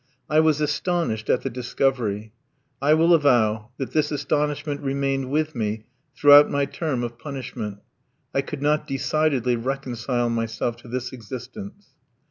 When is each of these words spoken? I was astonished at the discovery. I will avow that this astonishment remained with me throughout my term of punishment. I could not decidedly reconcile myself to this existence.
I 0.27 0.39
was 0.39 0.59
astonished 0.59 1.29
at 1.29 1.41
the 1.43 1.49
discovery. 1.51 2.33
I 2.81 2.95
will 2.95 3.13
avow 3.13 3.69
that 3.77 3.91
this 3.91 4.11
astonishment 4.11 4.81
remained 4.81 5.29
with 5.29 5.53
me 5.53 5.85
throughout 6.15 6.49
my 6.49 6.65
term 6.65 7.03
of 7.03 7.19
punishment. 7.19 7.81
I 8.33 8.41
could 8.41 8.63
not 8.63 8.87
decidedly 8.87 9.55
reconcile 9.55 10.31
myself 10.31 10.75
to 10.77 10.87
this 10.87 11.13
existence. 11.13 11.89